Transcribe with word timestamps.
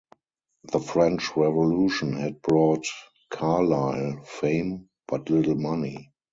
"The 0.71 0.79
French 0.79 1.37
Revolution" 1.37 2.13
had 2.13 2.41
brought 2.41 2.87
Carlyle 3.29 4.23
fame, 4.23 4.89
but 5.07 5.29
little 5.29 5.53
money. 5.53 6.11